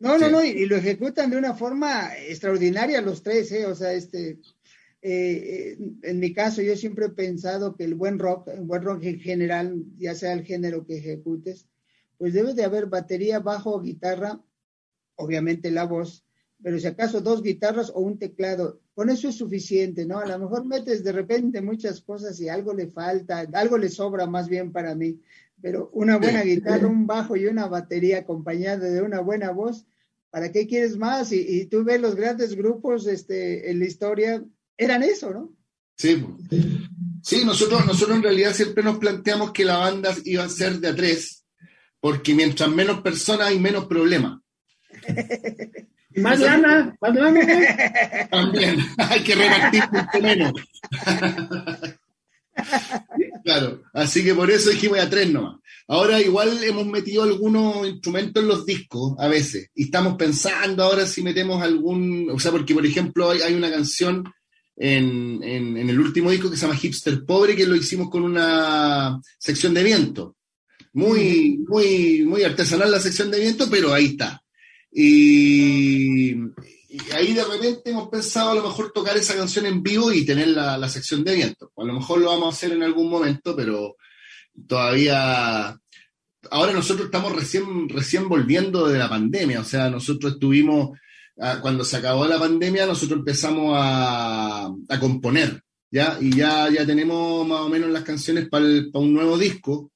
[0.00, 3.66] No, no, no, y, lo ejecutan de una forma extraordinaria los tres, ¿eh?
[3.66, 4.40] O sea, este,
[5.02, 9.04] eh, en mi caso yo siempre he pensado que el buen rock, el buen rock
[9.04, 11.68] en general, ya sea el género que ejecutes,
[12.16, 14.42] pues debe de haber batería, bajo, guitarra,
[15.16, 16.24] obviamente la voz,
[16.62, 20.18] pero si acaso dos guitarras o un teclado, con eso es suficiente, ¿no?
[20.18, 24.26] A lo mejor metes de repente muchas cosas y algo le falta, algo le sobra
[24.26, 25.20] más bien para mí,
[25.62, 29.86] pero una buena guitarra, un bajo y una batería acompañada de una buena voz,
[30.30, 31.32] ¿para qué quieres más?
[31.32, 34.42] Y, tú ves los grandes grupos este, en la historia,
[34.76, 35.52] eran eso, ¿no?
[35.96, 36.24] Sí,
[37.22, 40.88] sí nosotros, nosotros en realidad siempre nos planteamos que la banda iba a ser de
[40.88, 41.44] a tres,
[42.00, 44.40] porque mientras menos personas hay menos problemas.
[46.16, 48.26] Más lana, más lana.
[48.30, 50.52] También, hay que repartir mucho menos.
[53.44, 55.60] claro, así que por eso dijimos a tres nomás.
[55.90, 61.04] Ahora igual hemos metido algunos instrumentos en los discos a veces y estamos pensando ahora
[61.04, 64.22] si metemos algún, o sea, porque por ejemplo hay, una canción
[64.76, 68.22] en, en, en, el último disco que se llama Hipster Pobre que lo hicimos con
[68.22, 70.36] una sección de viento.
[70.92, 74.40] Muy, muy, muy artesanal la sección de viento, pero ahí está.
[74.92, 76.34] Y,
[77.12, 80.48] ahí de repente hemos pensado a lo mejor tocar esa canción en vivo y tener
[80.48, 81.72] la, sección de viento.
[81.76, 83.96] A lo mejor lo vamos a hacer en algún momento, pero
[84.68, 85.79] todavía...
[86.50, 90.98] Ahora nosotros estamos recién, recién volviendo de la pandemia, o sea, nosotros estuvimos,
[91.38, 96.16] ah, cuando se acabó la pandemia, nosotros empezamos a, a componer, ¿ya?
[96.20, 99.92] Y ya, ya tenemos más o menos las canciones para un nuevo disco.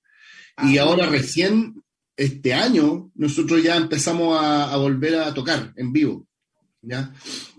[0.62, 1.74] y ah, ahora recién
[2.16, 6.26] este año nosotros ya empezamos a, volver a tocar en vivo.
[6.82, 7.12] ¿ya?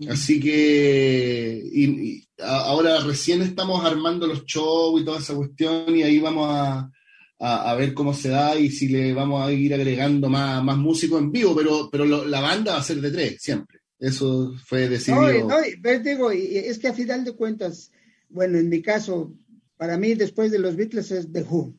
[0.08, 6.20] Así que y, ahora recién estamos armando los shows y toda esa cuestión y ahí
[6.20, 6.90] vamos a,
[7.38, 11.20] a, ver cómo se da y si le vamos a ir agregando más, más músicos
[11.20, 13.80] en vivo, pero, pero la banda va a ser de tres, siempre.
[13.98, 15.48] Eso fue decidido.
[15.48, 15.56] No,
[16.02, 17.90] digo, es que a final de cuentas,
[18.28, 19.34] bueno, en mi caso,
[19.76, 21.74] para mí después de los Beatles es The Who.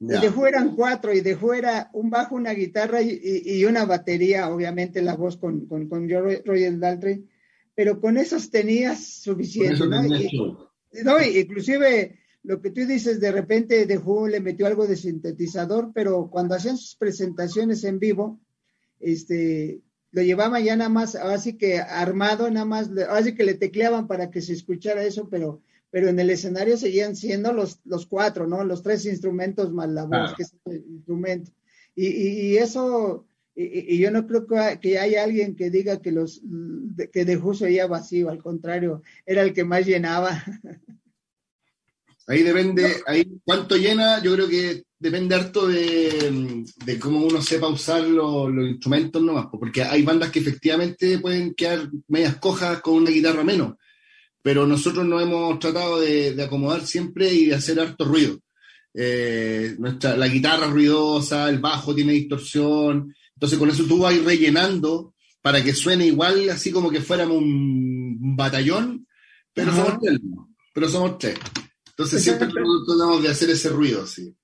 [0.00, 3.84] Y de Who eran cuatro, y de Who era un bajo, una guitarra y, una
[3.84, 7.26] batería, obviamente la voz con, con, con Royal Daltrey,
[7.74, 10.02] pero con esos tenías suficiente, ¿no?
[11.04, 15.92] no, inclusive lo que tú dices, de repente de Who le metió algo de sintetizador,
[15.94, 18.40] pero cuando hacían sus presentaciones en vivo,
[18.98, 19.80] este,
[20.12, 24.30] lo llevaban ya nada más, así que armado, nada más, así que le tecleaban para
[24.30, 28.64] que se escuchara eso, pero pero en el escenario seguían siendo los, los cuatro, ¿no?
[28.64, 31.50] Los tres instrumentos más la voz, que es el instrumento.
[31.96, 33.26] Y, y, eso,
[33.56, 36.42] y, yo no creo que, que haya alguien que diga que los
[37.12, 40.30] que de Justo ya vacío, al contrario, era el que más llenaba.
[42.26, 47.68] Ahí depende, ahí cuánto llena, yo creo que depende harto de, de cómo uno sepa
[47.68, 52.94] usar los, los instrumentos nomás, porque hay bandas que efectivamente pueden quedar medias cojas con
[52.94, 53.74] una guitarra menos
[54.42, 58.38] pero nosotros nos hemos tratado de, acomodar siempre y de hacer harto ruido.
[58.94, 65.14] Eh, nuestra, la guitarra ruidosa, el bajo tiene distorsión, entonces con eso tú vas rellenando
[65.42, 69.06] para que suene igual, así como que fuéramos un batallón,
[69.52, 70.18] pero somos tres,
[70.74, 71.38] pero somos tres.
[72.00, 74.34] Entonces siempre tratamos de hacer ese ruido, sí.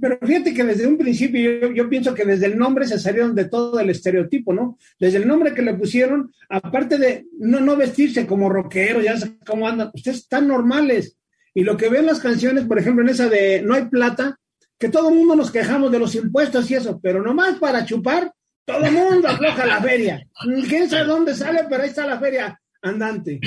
[0.00, 3.44] Pero fíjate que desde un principio yo, pienso que desde el nombre se salieron de
[3.44, 4.78] todo el estereotipo, ¿no?
[4.98, 9.36] Desde el nombre que le pusieron, aparte de no, no vestirse como rockero, ya sé
[9.46, 11.18] cómo andan, ustedes están normales.
[11.52, 14.40] Y lo que ven las canciones, por ejemplo, en esa de No hay plata,
[14.78, 18.32] que todo el mundo nos quejamos de los impuestos y eso, pero nomás para chupar,
[18.64, 20.26] todo el mundo afloja la feria.
[20.70, 21.66] ¿Quién sabe dónde sale?
[21.68, 23.40] Pero ahí está la feria andante.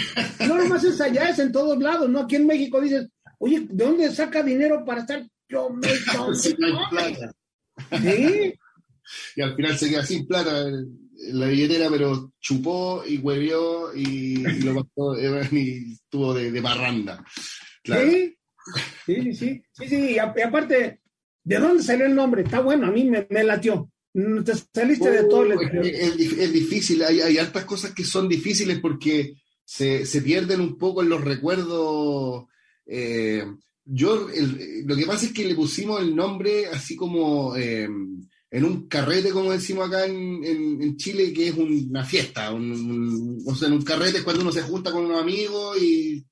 [0.47, 2.19] No nomás es allá, es en todos lados, ¿no?
[2.19, 3.07] Aquí en México dices,
[3.39, 5.87] oye, ¿de dónde saca dinero para estar yo me
[6.89, 7.33] plata.
[8.01, 8.53] ¿Sí?
[9.35, 14.37] Y al final se queda sin plata en la billetera, pero chupó y huevió y,
[14.63, 15.15] lo pasó
[15.51, 17.23] y estuvo de, de barranda.
[17.83, 18.09] Claro.
[18.09, 18.37] ¿Sí?
[19.05, 20.99] Sí, sí, sí, sí, y, aparte,
[21.41, 22.41] ¿de dónde salió el nombre?
[22.41, 23.89] Está bueno, a mí me, latió.
[24.11, 25.45] Te saliste de todo.
[25.53, 31.01] es, difícil, hay, hay hartas cosas que son difíciles porque se, se pierden un poco
[31.01, 32.47] en los recuerdos.
[32.87, 33.45] Eh,
[33.85, 34.27] yo,
[34.85, 37.87] lo que pasa es que le pusimos el nombre así como eh,
[38.49, 42.53] en un carrete, como decimos acá en, en, Chile, que es una fiesta.
[42.53, 46.25] O sea, en un carrete es cuando uno se junta con unos amigos y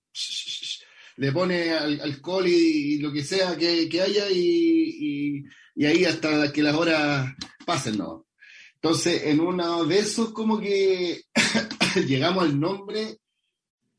[1.18, 5.44] le pone alcohol y, lo que sea que, que haya y,
[5.76, 7.34] y, ahí hasta que las horas
[7.66, 8.28] pasen, ¿no?
[8.76, 11.24] Entonces, en uno de esos como que
[12.08, 13.20] llegamos al nombre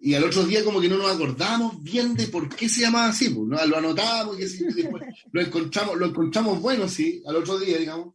[0.07, 3.09] y al otro día como que no nos acordamos bien de por qué se llamaba
[3.09, 3.67] así, pues, ¿no?
[3.67, 8.15] lo anotamos y después lo encontramos, lo encontramos bueno, sí, al otro día, digamos.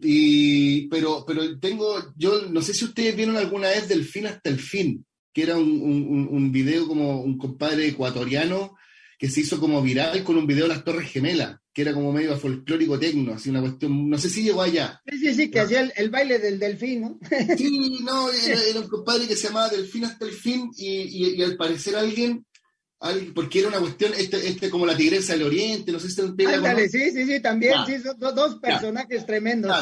[0.00, 4.48] Y, pero, pero tengo, yo no sé si ustedes vieron alguna vez del fin hasta
[4.48, 8.74] el fin, que era un, un, un video como un compadre ecuatoriano
[9.18, 12.10] que se hizo como viral con un video de las Torres Gemelas que era como
[12.10, 14.98] medio folclórico tecno, así una cuestión, no sé si llegó allá.
[15.10, 17.18] Sí, sí, sí, que hacía el, baile del delfín, ¿no?
[17.54, 21.94] Sí, no, era, un compadre que se llamaba Delfín hasta el fin y, al parecer
[21.94, 22.46] alguien,
[23.34, 26.22] porque era una cuestión, este, este como la tigresa del oriente, no sé si se
[26.22, 29.76] Ándale, sí, sí, sí, también, sí, son dos personajes tremendos.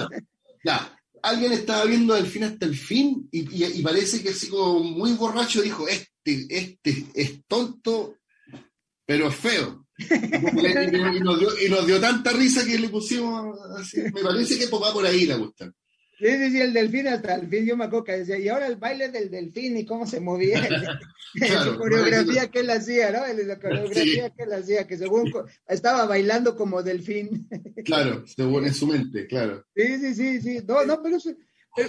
[1.22, 5.62] Alguien estaba viendo Delfín hasta el fin y, y, parece que así como muy borracho
[5.62, 8.16] dijo, este, este es tonto,
[9.06, 14.00] pero es feo y, nos dio, tanta risa que le pusimos así.
[14.00, 15.72] Me parece que va por ahí la gusta.
[16.18, 18.68] Sí, sí, sí, el delfín hasta el fin, yo me acuerdo que decía, y ahora
[18.68, 20.60] el baile del delfín y cómo se movía,
[21.34, 23.42] la coreografía que él hacía, ¿no?
[23.44, 25.32] La coreografía que él hacía, que según
[25.68, 27.48] estaba bailando como delfín.
[27.84, 29.64] claro, según en su mente, claro.
[29.74, 31.18] Sí, sí, sí, sí, no, no, pero,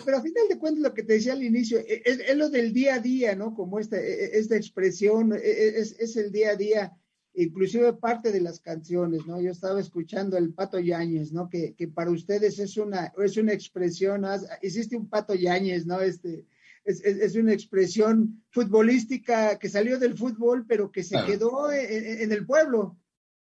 [0.03, 2.49] pero, a final de cuentas lo que te decía al inicio, e, es, es lo
[2.49, 3.53] del día a día, ¿no?
[3.53, 5.39] Como esta, e, esta expresión, e,
[5.77, 6.91] es, es el día a día
[7.35, 9.41] inclusive parte de las canciones, ¿no?
[9.41, 11.49] Yo estaba escuchando el Pato Yáñez, ¿no?
[11.49, 14.25] Que, que para ustedes es una, es una expresión,
[14.61, 16.01] hiciste un Pato Yáñez, ¿no?
[16.01, 16.45] Este,
[16.85, 22.45] es, es, una expresión futbolística que salió del fútbol, pero que se quedó en, el
[22.45, 22.97] pueblo.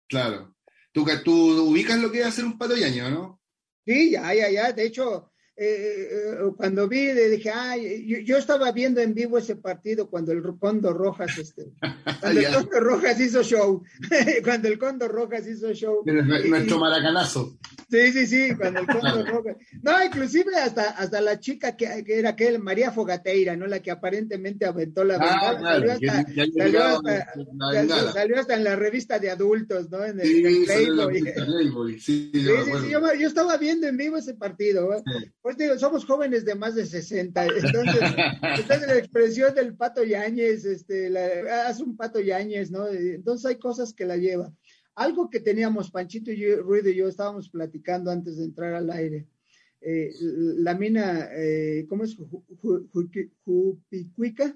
[0.08, 0.56] Claro.
[0.92, 3.42] ¿Tú, tú ubicas lo que es hacer un Pato Yáñez, ¿no?
[3.86, 4.72] Sí, ya, ya, ya.
[4.74, 10.10] De hecho, eh, eh, cuando vi, dije, ay, yo, estaba viendo en vivo ese partido
[10.10, 11.74] cuando el Condo Rojas, este,
[12.22, 13.84] cuando el Condo Rojas hizo show,
[14.42, 16.02] cuando el Condo Rojas hizo show.
[16.06, 17.58] nuestro maracanazo.
[17.92, 19.58] Sí, sí, sí, cuando el Condo Rojas.
[19.82, 23.68] No, inclusive hasta, hasta la chica que, que, era aquel, María Fogateira, ¿no?
[23.68, 26.24] La que aparentemente aventó la ah, salió, hasta,
[28.14, 30.06] salió, hasta, en la revista de adultos, ¿no?
[30.06, 32.00] En el, Playboy.
[32.00, 34.90] Sí, sí, sí, yo, yo, estaba viendo en vivo ese partido.
[35.50, 38.02] Pues digo, somos jóvenes de más de 60, entonces,
[38.60, 42.88] entonces la expresión del pato Yáñez, este, la, haz un pato Yáñez, ¿no?
[42.88, 44.54] Entonces hay cosas que la lleva.
[44.94, 49.26] Algo que teníamos, Panchito y Ruido y yo estábamos platicando antes de entrar al aire.
[49.82, 52.16] Eh, la mina, eh, ¿cómo es?
[53.44, 54.56] Jupicuica.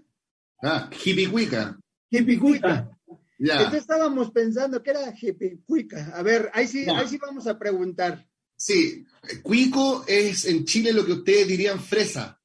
[0.61, 1.75] Ah, Jipicuica.
[2.11, 2.95] Jipicuica.
[3.39, 3.55] Ya.
[3.55, 6.15] Entonces estábamos pensando que era Jipicuica.
[6.15, 8.27] A ver, ahí sí, ahí sí vamos a preguntar.
[8.55, 9.05] Sí,
[9.41, 12.39] cuico es en Chile lo que ustedes dirían fresa.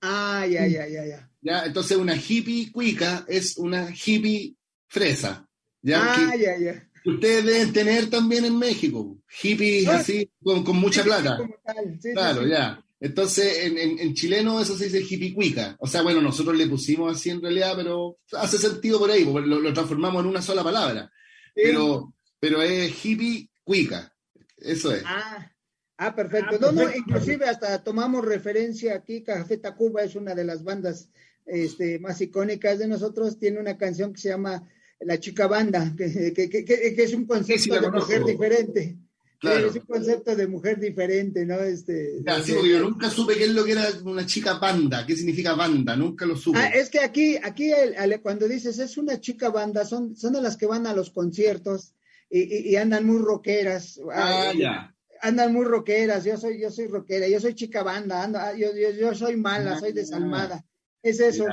[0.00, 1.30] Ah, ya, ya, ya, ya.
[1.40, 4.54] Ya, entonces una hippie cuica es una hippie
[4.86, 5.48] fresa.
[5.82, 6.14] ¿ya?
[6.14, 6.88] Ah, ya, ya.
[7.04, 11.38] Ustedes deben tener también en México, hippies ah, así, con, mucha plata.
[12.14, 12.80] claro, ya.
[13.00, 15.74] Entonces, en, en, chileno eso se dice hippie cuica.
[15.80, 19.48] O sea, bueno, nosotros le pusimos así en realidad, pero hace sentido por ahí, porque
[19.48, 21.10] lo, transformamos en una sola palabra.
[21.52, 24.14] Pero, pero es hippie cuica.
[24.56, 25.02] Eso es.
[25.04, 25.51] Ah,
[26.02, 26.58] Ah, perfecto.
[26.58, 31.08] No, no, inclusive hasta tomamos referencia aquí, Café Tacuba es una de las bandas
[31.46, 36.32] este, más icónicas de nosotros, tiene una canción que se llama La Chica Banda, que,
[36.32, 38.98] que, que, que es un concepto de mujer diferente.
[39.38, 39.68] Claro.
[39.68, 41.58] Es un concepto de mujer diferente, ¿no?
[41.60, 45.54] Este, sí, yo nunca supe qué es lo que era una chica banda, qué significa
[45.54, 46.58] banda, nunca lo supe.
[46.58, 47.70] Ah, es que aquí, aquí
[48.22, 51.94] cuando dices es una chica banda, son, son de las que van a los conciertos
[52.30, 54.00] y, y, andan muy rockeras.
[54.12, 54.91] Ah, ya
[55.22, 58.68] andan muy rockeras, yo soy, yo soy rockera, yo soy chica banda, ando, ah, yo,
[58.74, 60.64] yo, soy mala, soy desalmada.
[61.00, 61.46] Es eso.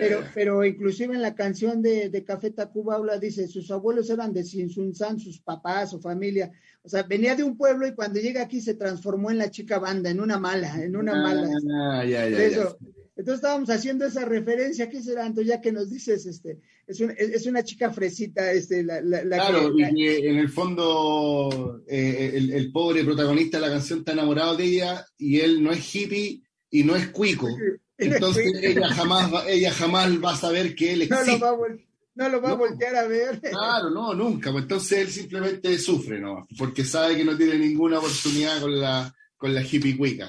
[0.00, 4.32] pero, pero inclusive en la canción de, de Café Tacuba habla, dice, sus abuelos eran
[4.32, 6.50] de Sinsunzán, sus papás, su familia.
[6.82, 9.78] O sea, venía de un pueblo y cuando llega aquí se transformó en la chica
[9.78, 11.48] banda, en una mala, en una mala.
[11.74, 12.78] Ah, ya, ya, eso.
[13.26, 15.26] Entonces estábamos haciendo esa referencia, ¿qué será?
[15.26, 19.72] Entonces ya que nos dices, este, es, es una chica fresita, este, la, la, Claro,
[19.76, 24.56] y que en el fondo eh, el, el, pobre protagonista de la canción está enamorado
[24.56, 27.48] de ella y él no es hippie y no es cuico.
[27.98, 31.32] Entonces ella jamás, ella jamás va a saber que él existe.
[31.32, 31.70] No lo va a
[32.14, 33.40] No lo va a voltear a ver.
[33.40, 34.52] Claro, no, nunca.
[34.52, 36.46] Pues entonces él simplemente sufre, ¿no?
[36.56, 40.28] Porque sabe que no tiene ninguna oportunidad con la, con la hippie cuica.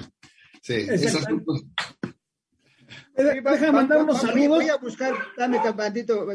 [0.60, 1.44] Sí, esas son
[3.18, 4.48] Deja mandar unos saludos.
[4.48, 6.26] Voy a buscar, dame tantito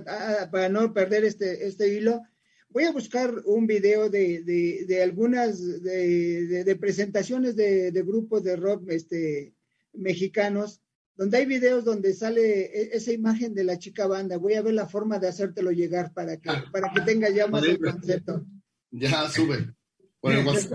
[0.52, 2.22] para no perder este, este hilo.
[2.70, 8.58] Voy a buscar un video de, de, de algunas de, de presentaciones de, grupos de
[8.58, 9.54] rock este,
[9.94, 10.82] mexicanos,
[11.16, 14.38] donde hay videos donde sale e, esa imagen de la chica banda.
[14.38, 17.64] Voy a ver la forma de hacértelo llegar para que, para que tenga ya más
[17.64, 18.46] el concepto.
[18.92, 19.74] Ya, sube.
[20.22, 20.70] Bueno, pues.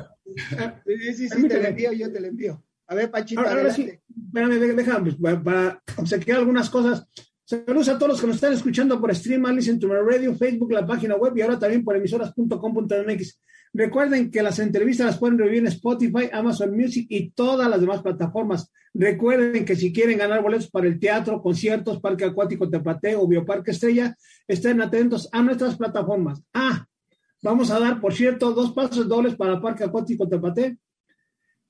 [0.87, 2.65] sí, sí, sí, te lo envío, yo te lo envío.
[2.89, 3.91] A ver, Pachito, ahora, sí,
[4.27, 7.07] espérame, déjame, pues, para, para algunas cosas.
[7.45, 10.73] Saludos a todos los que nos están escuchando por Stream, Listen to My Radio, Facebook,
[10.73, 13.41] la página web y ahora también por emisoras.com.mx.
[13.75, 18.03] Recuerden que las entrevistas las pueden revivir en Spotify, Amazon Music y todas las demás
[18.03, 18.73] plataformas.
[18.95, 23.73] Recuerden que si quieren ganar boletos para el teatro, conciertos, Parque Acuático Tepate o Bioparque
[23.73, 26.43] Estrella, estén atentos a nuestras plataformas.
[26.55, 26.87] Ah,
[27.43, 30.79] vamos a dar, por cierto, dos pasos dobles para Parque Acuático Tepate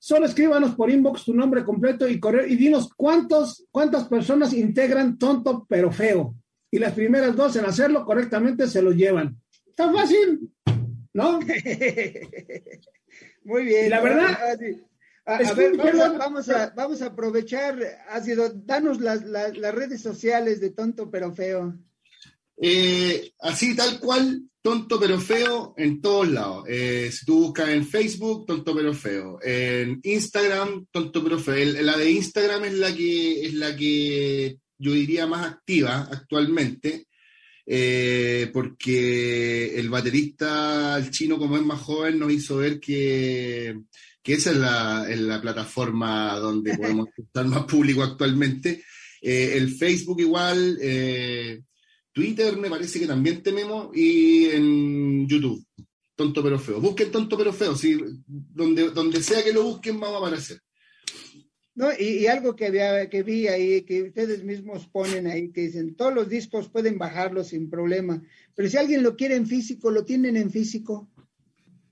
[0.01, 5.17] Solo escríbanos por inbox tu nombre completo y correo y dinos cuántos, cuántas personas integran
[5.17, 6.35] tonto pero feo.
[6.71, 9.37] Y las primeras dos en hacerlo correctamente se lo llevan.
[9.67, 10.49] Está fácil,
[11.13, 11.39] ¿no?
[13.43, 13.89] Muy bien.
[13.89, 14.37] la verdad,
[15.25, 15.77] a, ver,
[16.17, 17.77] vamos, a, vamos, a, aprovechar,
[18.09, 21.77] ha sido, danos las, las, las redes sociales de tonto pero feo.
[22.61, 26.65] Eh, así tal cual, tonto pero feo en todos lados.
[26.67, 29.39] Eh, si tú buscas en Facebook, tonto pero feo.
[29.41, 31.81] En Instagram, tonto pero feo.
[31.81, 37.05] la de Instagram es la que es la que yo diría más activa actualmente.
[37.71, 43.79] Eh, porque el baterista, el chino, como es más joven, nos hizo ver que,
[44.23, 48.83] que esa es la, es la plataforma donde podemos estar más público actualmente.
[49.21, 50.79] el Facebook igual,
[52.19, 55.65] Twitter me parece que también tenemos y en YouTube.
[56.17, 56.81] Tonto pero feo.
[56.81, 57.77] Busquen tonto pero feo.
[57.77, 60.59] Si, donde, donde sea que lo busquen, vamos a aparecer.
[61.75, 65.95] No, y, algo que, había, que vi ahí, que ustedes mismos ponen ahí, que dicen,
[65.95, 68.21] todos los discos pueden bajarlos sin problema,
[68.53, 71.09] pero si alguien lo quiere en físico, lo tienen en físico.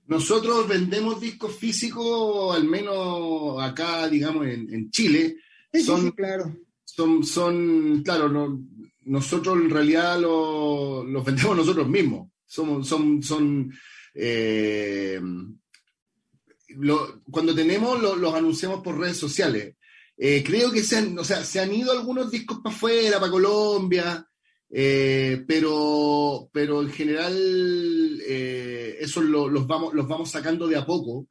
[0.08, 5.36] Nosotros vendemos discos físicos, al menos acá, digamos, en, Chile.
[5.72, 6.54] Sí, son, claro.
[6.84, 8.62] Son, son, claro, no,
[9.08, 12.30] nosotros en realidad los vendemos nosotros mismos.
[12.46, 13.72] Somos, son, son
[14.14, 15.20] eh,
[17.30, 19.76] cuando tenemos los anunciamos por redes sociales.
[20.16, 23.30] Eh, creo que se han, o sea, se han ido algunos discos para afuera, para
[23.30, 24.26] Colombia,
[24.70, 31.28] eh, pero, pero en general eso los, vamos, los vamos sacando de a poco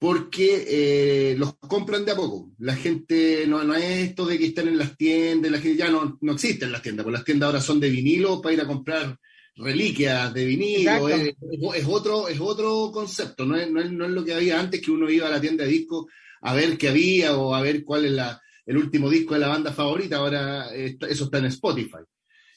[0.00, 2.52] porque eh, los compran de a poco.
[2.58, 5.90] La gente, no, no, es esto de que están en las tiendas, la gente ya
[5.90, 8.66] no, no existen las tiendas, porque las tiendas ahora son de vinilo para ir a
[8.66, 9.18] comprar
[9.56, 14.24] reliquias de vinilo, es, otro, es otro concepto, no es, no, es, no es lo
[14.24, 16.06] que había antes que uno iba a la tienda de discos
[16.40, 19.48] a ver qué había o a ver cuál es la, el último disco de la
[19.48, 21.98] banda favorita, ahora eso está en Spotify.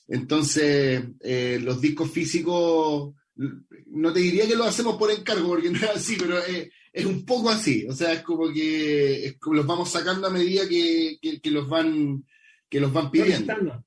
[0.07, 5.75] Entonces, eh, los discos físicos, no te diría que lo hacemos por encargo, porque no
[5.75, 6.39] es así, pero...
[6.39, 10.61] Eh, es un poco así, o sea, es como que los vamos sacando a medida
[10.69, 12.23] que, los van
[12.69, 13.83] que los van pidiendo.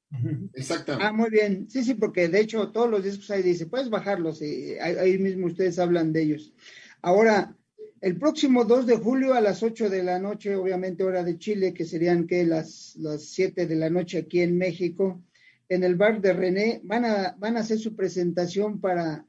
[0.52, 1.06] Exactamente.
[1.06, 1.70] Ah, muy bien.
[1.70, 5.46] Sí, sí, porque de hecho todos los discos ahí dice, puedes bajarlos y ahí, mismo
[5.46, 6.52] ustedes hablan de ellos.
[7.00, 7.56] Ahora,
[8.00, 11.72] el próximo 2 de julio a las 8 de la noche, obviamente hora de Chile,
[11.72, 15.22] que serían que las, las 7 de la noche aquí en México,
[15.68, 19.24] en el bar de René, van a, van a hacer su presentación para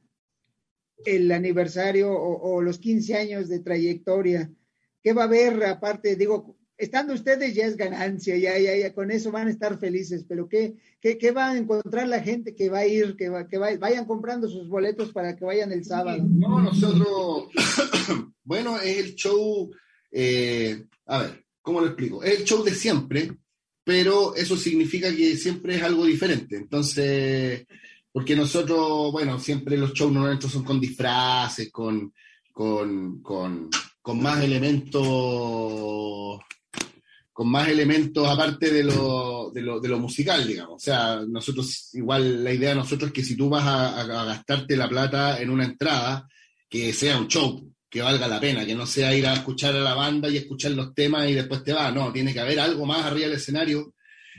[1.04, 4.50] el aniversario o, los 15 años de trayectoria.
[5.02, 6.16] ¿Qué va a haber aparte?
[6.16, 10.24] Digo, estando ustedes ya es ganancia, ya, ya, ya, con eso van a estar felices,
[10.28, 13.58] pero ¿qué, qué, va a encontrar la gente que va a ir, que, va, que
[13.58, 16.24] vayan comprando sus boletos para que vayan el sábado?
[16.28, 17.48] No, nosotros,
[18.44, 19.70] bueno, es el show,
[20.10, 22.22] eh, a ver, ¿cómo lo explico?
[22.22, 23.32] Es el show de siempre,
[23.84, 26.56] pero eso significa que siempre es algo diferente.
[26.56, 27.66] Entonces,
[28.12, 32.12] porque nosotros, bueno, siempre los shows nuestros son con disfraces, con,
[32.52, 35.02] con, con, con más elementos,
[37.32, 40.76] con más elementos aparte de lo, de, lo, de lo, musical, digamos.
[40.76, 44.24] O sea, nosotros, igual la idea de nosotros es que si tú vas a, a
[44.24, 46.26] gastarte la plata en una entrada,
[46.68, 49.80] que sea un show, que valga la pena, que no sea ir a escuchar a
[49.80, 52.84] la banda y escuchar los temas y después te va, no, tiene que haber algo
[52.84, 53.94] más arriba del escenario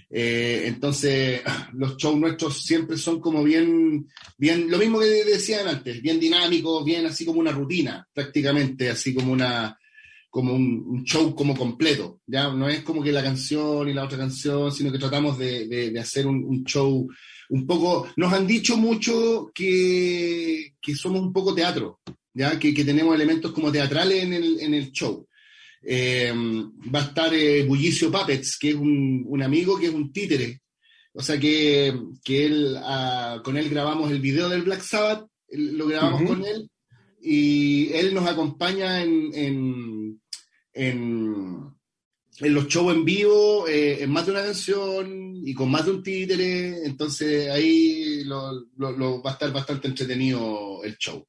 [0.10, 1.41] eh, entonces,
[1.74, 4.07] los shows nuestros siempre son como bien,
[4.38, 9.14] bien, lo mismo que decían antes, bien dinámicos, bien así como una rutina, prácticamente, así
[9.14, 9.78] como una,
[10.30, 12.49] como un, show como completo, ¿ya?
[12.49, 16.26] No es como que la canción y la otra canción, sino que tratamos de, hacer
[16.26, 17.07] un, show
[17.49, 18.07] un poco...
[18.16, 21.99] Nos han dicho mucho que, somos un poco teatro,
[22.34, 22.57] ¿ya?
[22.57, 25.28] Que, tenemos elementos como teatrales en el, en el show.
[25.82, 26.34] Eh,
[26.94, 30.62] va a estar eh, Bullicio Puppets, que es un, amigo que es un títere.
[31.14, 36.24] O sea que, él, ah, con él grabamos el video del Black Sabbath, lo grabamos
[36.24, 36.70] con él
[37.22, 40.22] y él nos acompaña en, en,
[40.74, 41.76] en,
[42.40, 46.04] los shows en vivo, eh, en más de una canción y con más de un
[46.04, 51.26] títere, entonces ahí lo, va a estar bastante entretenido el show.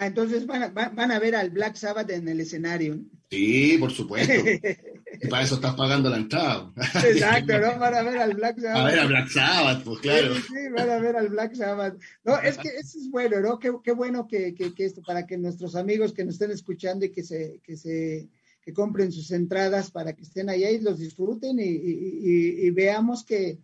[0.00, 2.98] Ah, entonces van a, van a ver al Black Sabbath en el escenario.
[3.30, 4.32] Sí, por supuesto.
[5.22, 6.72] y para eso estás pagando la entrada.
[7.04, 7.78] Exacto, ¿no?
[7.78, 8.76] Van a ver al Black Sabbath.
[8.80, 10.34] A ver al Black Sabbath, pues claro.
[10.36, 12.00] Sí, sí, van a ver al Black Sabbath.
[12.24, 13.58] No, es que eso es bueno, ¿no?
[13.58, 17.04] Qué, qué bueno que, que, que, esto, para que nuestros amigos que nos estén escuchando
[17.04, 18.30] y que se, que se
[18.62, 23.22] que compren sus entradas para que estén allá y los disfruten y, y, y veamos
[23.22, 23.58] que,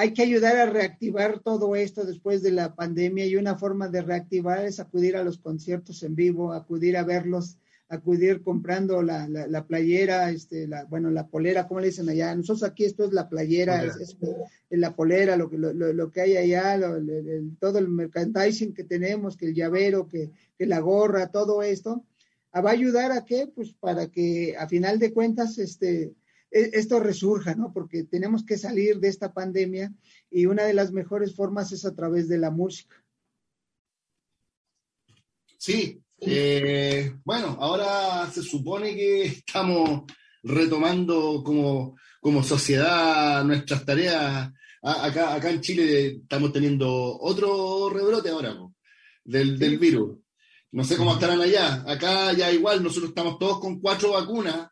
[0.00, 4.00] hay que ayudar a reactivar todo esto después de la pandemia y una forma de
[4.00, 9.66] reactivar es acudir a los conciertos en vivo, acudir a verlos, acudir comprando la, la,
[9.66, 12.32] playera, este, la, bueno, la polera, ¿cómo le dicen allá?
[12.32, 14.16] Nosotros aquí esto es la playera, es,
[14.70, 16.78] la polera, lo, lo, lo, que hay allá,
[17.58, 22.04] todo el merchandising que tenemos, que el llavero, que, que la gorra, todo esto,
[22.54, 23.50] va a ayudar a qué?
[23.52, 26.12] Pues para que a final de cuentas, este,
[26.50, 27.72] esto resurja, ¿no?
[27.72, 29.92] Porque tenemos que salir de esta pandemia
[30.30, 32.96] y una de las mejores formas es a través de la música.
[35.58, 40.02] Sí, eh, bueno, ahora se supone que estamos
[40.42, 44.50] retomando como, como sociedad nuestras tareas.
[44.80, 48.56] Acá, acá en Chile estamos teniendo otro rebrote ahora
[49.24, 50.18] del, del virus.
[50.70, 51.84] No sé cómo estarán allá.
[51.86, 54.68] Acá ya igual, nosotros estamos todos con cuatro vacunas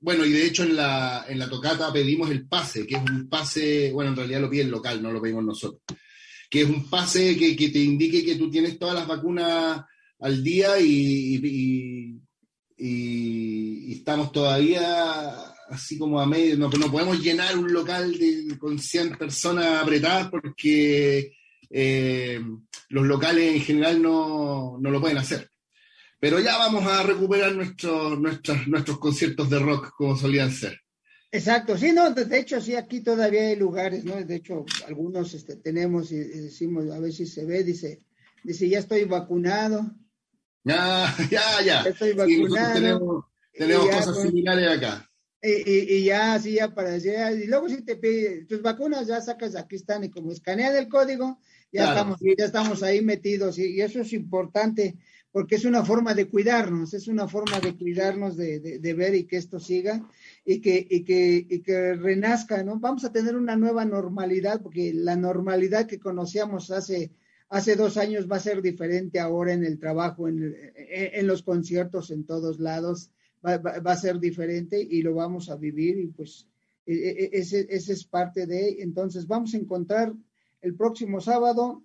[0.00, 3.28] bueno, y de hecho en la, en la tocata pedimos el pase, que es un
[3.28, 5.82] pase, bueno, en realidad lo pide el local, no lo pedimos nosotros,
[6.48, 9.84] que es un pase que, te indique que tú tienes todas las vacunas
[10.20, 12.20] al día y,
[12.78, 15.32] y, estamos todavía
[15.68, 20.30] así como a medio, no, no podemos llenar un local de, con 100 personas apretadas
[20.30, 21.34] porque
[21.68, 22.40] eh,
[22.88, 25.50] los locales en general no, no lo pueden hacer.
[26.20, 30.78] Pero ya vamos a recuperar nuestros nuestros conciertos de rock como solían ser.
[31.32, 34.16] Exacto, sí, no, de hecho, sí, aquí todavía hay lugares, ¿no?
[34.16, 38.02] De hecho, algunos este, tenemos y, decimos, a ver si se ve, dice,
[38.42, 39.92] dice, ya estoy vacunado.
[40.64, 41.82] Ya, ya, ya.
[41.82, 43.28] estoy vacunado.
[43.52, 45.08] tenemos, cosas pues, similares acá.
[45.40, 49.22] Y, y, ya, sí, ya para decir, y luego si te pide tus vacunas, ya
[49.22, 51.38] sacas, aquí están, y como escanean el código,
[51.72, 54.98] ya estamos, ya estamos ahí metidos, y eso es importante
[55.32, 59.24] porque es una forma de cuidarnos, es una forma de cuidarnos, de, de, ver y
[59.24, 60.04] que esto siga
[60.44, 62.80] y que, y que, y que renazca, ¿no?
[62.80, 67.12] Vamos a tener una nueva normalidad, porque la normalidad que conocíamos hace,
[67.48, 72.10] hace dos años va a ser diferente ahora en el trabajo, en, en, los conciertos,
[72.10, 73.10] en todos lados,
[73.46, 76.48] va, va, a ser diferente y lo vamos a vivir y pues
[76.86, 80.12] e, e, e, ese, ese es parte de, entonces vamos a encontrar
[80.60, 81.84] el próximo sábado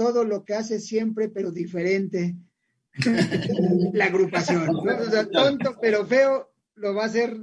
[0.00, 2.34] todo lo que hace siempre, pero diferente.
[3.92, 4.74] la agrupación.
[4.74, 7.36] O sea, tonto, pero feo, lo va a hacer,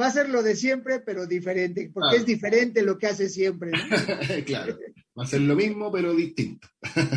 [0.00, 3.72] va a ser lo de siempre, pero diferente, porque es diferente lo que hace siempre.
[4.46, 4.78] claro,
[5.18, 6.66] va a ser lo mismo, pero distinto.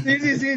[0.04, 0.48] sí, sí, sí,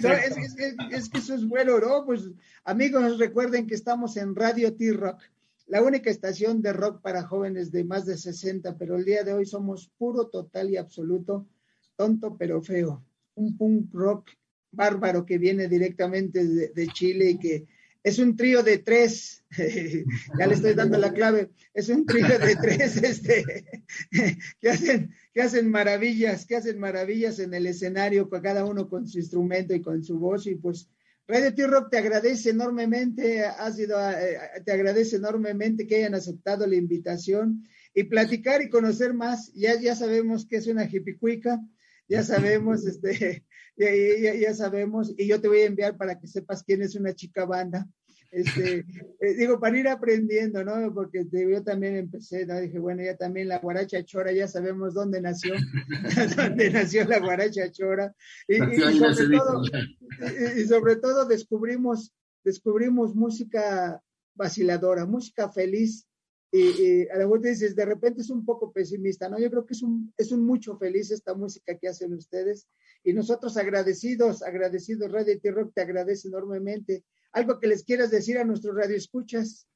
[0.90, 2.04] es, que eso es bueno, ¿no?
[2.04, 2.28] Pues
[2.64, 5.22] amigos, recuerden que estamos en Radio T-Rock,
[5.68, 9.32] la única estación de rock para jóvenes de más de 60, pero el día de
[9.32, 11.46] hoy somos puro, total y absoluto,
[11.94, 13.00] tonto, pero feo
[13.34, 14.30] un punk rock
[14.70, 17.66] bárbaro que viene directamente de, Chile y que
[18.02, 19.44] es un trío de tres,
[20.38, 23.44] ya le estoy dando la clave, es un trío de tres este,
[24.60, 29.18] que, hacen, que hacen maravillas, que hacen maravillas en el escenario, cada uno con su
[29.18, 30.88] instrumento y con su voz, y pues
[31.28, 36.76] Radio T-Rock te agradece enormemente, ha sido, eh, te agradece enormemente que hayan aceptado la
[36.76, 37.64] invitación.
[37.94, 41.60] Y platicar y conocer más, ya, ya sabemos que es una hipicuica,
[42.12, 43.44] ya sabemos, este,
[43.76, 47.14] ya, ya, sabemos, y yo te voy a enviar para que sepas quién es una
[47.14, 47.88] chica banda.
[48.30, 48.84] Este,
[49.20, 50.92] eh, digo, para ir aprendiendo, ¿no?
[50.92, 52.60] Porque yo también empecé, ¿no?
[52.60, 55.54] Dije, bueno, ya también la guaracha chora, ya sabemos dónde nació,
[56.36, 58.14] dónde nació la guaracha chora.
[58.46, 59.62] Y, sobre todo,
[60.56, 62.12] y, sobre todo descubrimos,
[62.44, 64.02] descubrimos música
[64.34, 66.06] vaciladora, música feliz,
[66.54, 69.38] y, a lo mejor dices, de repente es un poco pesimista, ¿no?
[69.38, 72.68] Yo creo que es un, es un mucho feliz esta música que hacen ustedes
[73.02, 78.44] y nosotros agradecidos, agradecidos, Radio T-Rock te agradece enormemente algo que les quieras decir a
[78.44, 79.66] nuestros radioescuchas.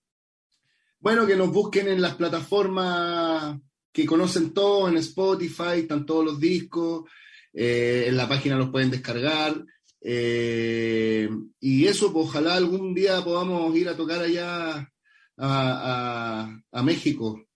[1.01, 3.59] Bueno, que nos busquen en las plataformas
[3.91, 7.09] que conocen todo, en Spotify, están todos los discos,
[7.55, 9.65] eh, en la página los pueden descargar.
[10.03, 14.93] Eh, y eso, pues ojalá algún día podamos ir a tocar allá
[15.37, 17.47] a, a, México.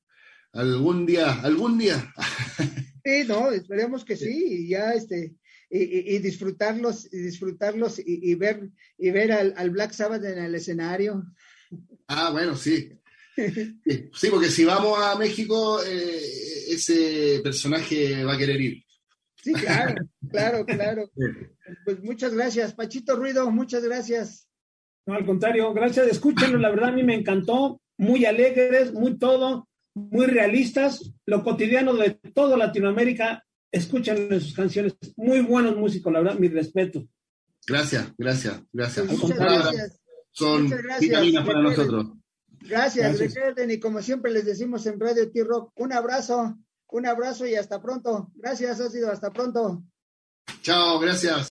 [0.52, 2.12] Algún día, algún día.
[3.02, 5.34] Sí, no, esperemos que sí, y ya este,
[5.70, 8.68] y, disfrutarlos, y disfrutarlos y, ver,
[8.98, 11.24] y ver al, Black Sabbath en el escenario.
[12.08, 12.92] Ah, bueno, sí.
[14.12, 16.20] Sí, porque si vamos a México, eh,
[16.68, 18.84] ese personaje va a querer ir.
[19.42, 19.94] Sí, claro,
[20.28, 21.10] claro, claro.
[21.84, 24.49] Pues muchas gracias, Pachito Ruido, muchas gracias.
[25.10, 29.68] No, al contrario, gracias, escúchenos, la verdad a mí me encantó, muy alegres, muy todo,
[29.92, 36.38] muy realistas, lo cotidiano de toda Latinoamérica, escuchan sus canciones, muy buenos músicos, la verdad,
[36.38, 37.04] mi respeto.
[37.66, 39.06] Gracias, gracias, gracias.
[39.06, 40.00] Pues muchas gracias.
[40.30, 42.06] Son vitaminas para nosotros.
[42.60, 46.56] Gracias, recuerden, y como siempre les decimos en Radio T-Rock, un abrazo,
[46.86, 48.30] un abrazo y hasta pronto.
[48.36, 49.82] Gracias, ha sido hasta pronto.
[50.62, 51.50] Chao, gracias.